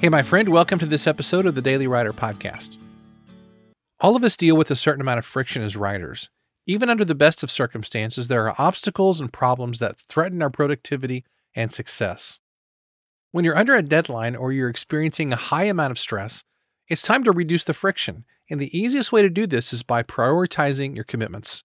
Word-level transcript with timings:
Hey, 0.00 0.10
my 0.10 0.22
friend, 0.22 0.50
welcome 0.50 0.78
to 0.78 0.86
this 0.86 1.08
episode 1.08 1.44
of 1.44 1.56
the 1.56 1.60
Daily 1.60 1.88
Writer 1.88 2.12
Podcast. 2.12 2.78
All 3.98 4.14
of 4.14 4.22
us 4.22 4.36
deal 4.36 4.56
with 4.56 4.70
a 4.70 4.76
certain 4.76 5.00
amount 5.00 5.18
of 5.18 5.26
friction 5.26 5.60
as 5.60 5.76
writers. 5.76 6.30
Even 6.66 6.88
under 6.88 7.04
the 7.04 7.16
best 7.16 7.42
of 7.42 7.50
circumstances, 7.50 8.28
there 8.28 8.46
are 8.48 8.54
obstacles 8.58 9.20
and 9.20 9.32
problems 9.32 9.80
that 9.80 9.98
threaten 9.98 10.40
our 10.40 10.50
productivity 10.50 11.24
and 11.56 11.72
success. 11.72 12.38
When 13.32 13.44
you're 13.44 13.58
under 13.58 13.74
a 13.74 13.82
deadline 13.82 14.36
or 14.36 14.52
you're 14.52 14.68
experiencing 14.68 15.32
a 15.32 15.36
high 15.36 15.64
amount 15.64 15.90
of 15.90 15.98
stress, 15.98 16.44
it's 16.86 17.02
time 17.02 17.24
to 17.24 17.32
reduce 17.32 17.64
the 17.64 17.74
friction. 17.74 18.24
And 18.48 18.60
the 18.60 18.78
easiest 18.78 19.10
way 19.10 19.22
to 19.22 19.28
do 19.28 19.48
this 19.48 19.72
is 19.72 19.82
by 19.82 20.04
prioritizing 20.04 20.94
your 20.94 21.02
commitments. 21.02 21.64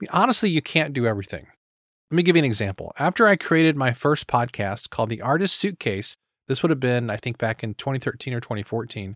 I 0.00 0.04
mean, 0.04 0.10
honestly, 0.12 0.48
you 0.48 0.62
can't 0.62 0.94
do 0.94 1.08
everything. 1.08 1.48
Let 2.12 2.16
me 2.18 2.22
give 2.22 2.36
you 2.36 2.42
an 2.42 2.46
example. 2.46 2.92
After 3.00 3.26
I 3.26 3.34
created 3.34 3.76
my 3.76 3.92
first 3.92 4.28
podcast 4.28 4.90
called 4.90 5.08
The 5.08 5.22
Artist 5.22 5.56
Suitcase, 5.56 6.16
this 6.48 6.62
would 6.62 6.70
have 6.70 6.80
been, 6.80 7.10
I 7.10 7.16
think, 7.16 7.38
back 7.38 7.62
in 7.62 7.74
2013 7.74 8.34
or 8.34 8.40
2014. 8.40 9.14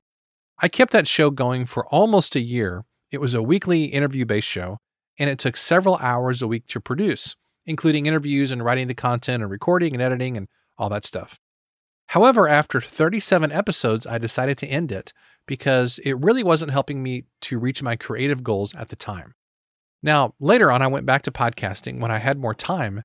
I 0.60 0.68
kept 0.68 0.92
that 0.92 1.06
show 1.06 1.30
going 1.30 1.66
for 1.66 1.86
almost 1.86 2.34
a 2.34 2.40
year. 2.40 2.84
It 3.10 3.20
was 3.20 3.34
a 3.34 3.42
weekly 3.42 3.84
interview 3.84 4.24
based 4.24 4.48
show, 4.48 4.78
and 5.18 5.30
it 5.30 5.38
took 5.38 5.56
several 5.56 5.96
hours 5.96 6.42
a 6.42 6.48
week 6.48 6.66
to 6.68 6.80
produce, 6.80 7.36
including 7.66 8.06
interviews 8.06 8.50
and 8.50 8.64
writing 8.64 8.88
the 8.88 8.94
content 8.94 9.42
and 9.42 9.50
recording 9.50 9.94
and 9.94 10.02
editing 10.02 10.36
and 10.36 10.48
all 10.76 10.88
that 10.88 11.04
stuff. 11.04 11.38
However, 12.08 12.48
after 12.48 12.80
37 12.80 13.52
episodes, 13.52 14.06
I 14.06 14.18
decided 14.18 14.56
to 14.58 14.66
end 14.66 14.90
it 14.90 15.12
because 15.46 15.98
it 16.04 16.14
really 16.14 16.42
wasn't 16.42 16.72
helping 16.72 17.02
me 17.02 17.24
to 17.42 17.58
reach 17.58 17.82
my 17.82 17.96
creative 17.96 18.42
goals 18.42 18.74
at 18.74 18.88
the 18.88 18.96
time. 18.96 19.34
Now, 20.02 20.34
later 20.40 20.70
on, 20.70 20.80
I 20.80 20.86
went 20.86 21.06
back 21.06 21.22
to 21.22 21.30
podcasting 21.30 22.00
when 22.00 22.10
I 22.10 22.18
had 22.18 22.38
more 22.38 22.54
time 22.54 23.02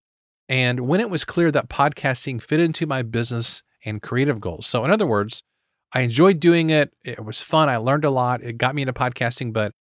and 0.47 0.81
when 0.81 0.99
it 0.99 1.09
was 1.09 1.25
clear 1.25 1.51
that 1.51 1.69
podcasting 1.69 2.41
fit 2.41 2.59
into 2.59 2.85
my 2.85 3.01
business 3.01 3.63
and 3.85 4.01
creative 4.01 4.39
goals. 4.39 4.67
So, 4.67 4.83
in 4.85 4.91
other 4.91 5.07
words, 5.07 5.43
I 5.93 6.01
enjoyed 6.01 6.39
doing 6.39 6.69
it. 6.69 6.93
It 7.03 7.23
was 7.23 7.41
fun. 7.41 7.69
I 7.69 7.77
learned 7.77 8.05
a 8.05 8.09
lot. 8.09 8.43
It 8.43 8.57
got 8.57 8.75
me 8.75 8.81
into 8.81 8.93
podcasting, 8.93 9.53
but 9.53 9.73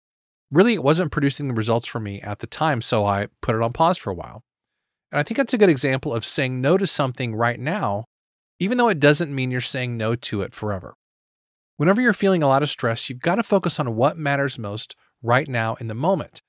really 0.50 0.74
it 0.74 0.84
wasn't 0.84 1.10
producing 1.10 1.48
the 1.48 1.54
results 1.54 1.86
for 1.86 1.98
me 1.98 2.20
at 2.20 2.40
the 2.40 2.46
time. 2.46 2.82
So 2.82 3.06
I 3.06 3.28
put 3.40 3.54
it 3.54 3.62
on 3.62 3.72
pause 3.72 3.96
for 3.96 4.10
a 4.10 4.14
while. 4.14 4.42
And 5.10 5.18
I 5.18 5.22
think 5.22 5.36
that's 5.36 5.54
a 5.54 5.58
good 5.58 5.70
example 5.70 6.14
of 6.14 6.24
saying 6.24 6.60
no 6.60 6.76
to 6.76 6.86
something 6.86 7.34
right 7.34 7.58
now, 7.58 8.04
even 8.58 8.78
though 8.78 8.88
it 8.88 9.00
doesn't 9.00 9.34
mean 9.34 9.50
you're 9.50 9.60
saying 9.60 9.96
no 9.96 10.14
to 10.14 10.42
it 10.42 10.54
forever. 10.54 10.94
Whenever 11.78 12.00
you're 12.00 12.12
feeling 12.12 12.42
a 12.42 12.48
lot 12.48 12.62
of 12.62 12.70
stress, 12.70 13.08
you've 13.08 13.20
got 13.20 13.36
to 13.36 13.42
focus 13.42 13.80
on 13.80 13.96
what 13.96 14.18
matters 14.18 14.58
most 14.58 14.94
right 15.22 15.48
now 15.48 15.74
in 15.76 15.88
the 15.88 15.94
moment. 15.94 16.42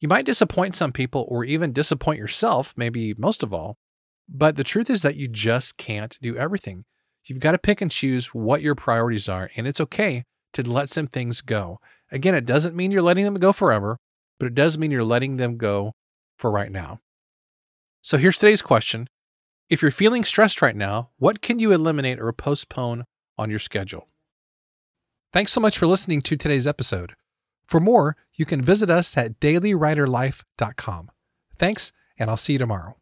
You 0.00 0.08
might 0.08 0.24
disappoint 0.24 0.76
some 0.76 0.92
people 0.92 1.26
or 1.28 1.44
even 1.44 1.72
disappoint 1.72 2.18
yourself, 2.18 2.72
maybe 2.76 3.14
most 3.18 3.42
of 3.42 3.52
all, 3.52 3.76
but 4.28 4.56
the 4.56 4.64
truth 4.64 4.88
is 4.88 5.02
that 5.02 5.16
you 5.16 5.28
just 5.28 5.76
can't 5.76 6.18
do 6.22 6.36
everything. 6.36 6.84
You've 7.24 7.40
got 7.40 7.52
to 7.52 7.58
pick 7.58 7.80
and 7.80 7.90
choose 7.90 8.28
what 8.28 8.62
your 8.62 8.74
priorities 8.74 9.28
are, 9.28 9.50
and 9.56 9.66
it's 9.66 9.80
okay 9.80 10.24
to 10.52 10.62
let 10.62 10.90
some 10.90 11.06
things 11.06 11.40
go. 11.40 11.80
Again, 12.10 12.34
it 12.34 12.46
doesn't 12.46 12.74
mean 12.74 12.90
you're 12.90 13.02
letting 13.02 13.24
them 13.24 13.34
go 13.34 13.52
forever, 13.52 13.98
but 14.38 14.46
it 14.46 14.54
does 14.54 14.78
mean 14.78 14.90
you're 14.90 15.04
letting 15.04 15.36
them 15.36 15.56
go 15.56 15.92
for 16.36 16.50
right 16.50 16.72
now. 16.72 17.00
So 18.02 18.16
here's 18.16 18.38
today's 18.38 18.62
question 18.62 19.08
If 19.68 19.82
you're 19.82 19.90
feeling 19.90 20.24
stressed 20.24 20.62
right 20.62 20.76
now, 20.76 21.10
what 21.18 21.42
can 21.42 21.58
you 21.58 21.72
eliminate 21.72 22.18
or 22.18 22.32
postpone 22.32 23.04
on 23.36 23.50
your 23.50 23.58
schedule? 23.58 24.08
Thanks 25.32 25.52
so 25.52 25.60
much 25.60 25.78
for 25.78 25.86
listening 25.86 26.22
to 26.22 26.36
today's 26.36 26.66
episode. 26.66 27.14
For 27.66 27.78
more, 27.78 28.16
you 28.34 28.44
can 28.44 28.62
visit 28.62 28.90
us 28.90 29.16
at 29.16 29.38
dailywriterlife.com. 29.38 31.10
Thanks, 31.56 31.92
and 32.18 32.28
I'll 32.28 32.36
see 32.36 32.54
you 32.54 32.58
tomorrow. 32.58 32.96